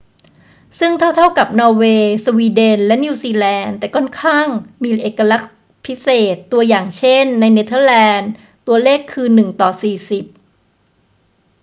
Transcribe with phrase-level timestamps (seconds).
[0.79, 4.47] ซึ่งเท่า ๆ กับนอร์เวย์ สวีเดน และนิวซีแลนด์ แต่ก็ค่อนข้าง
[4.83, 5.53] มีเอกลักษณ์
[5.85, 8.27] พิเศษ ตัวอย่าง เช่น ในเนเธอร์แลนดื
[8.67, 10.33] ตัวเลขคือ 1 ต่อ 40